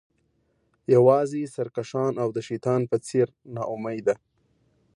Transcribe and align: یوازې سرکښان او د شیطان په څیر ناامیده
یوازې 0.95 1.43
سرکښان 1.55 2.13
او 2.23 2.29
د 2.35 2.37
شیطان 2.47 2.81
په 2.89 2.97
څیر 3.07 3.27
ناامیده 3.55 4.15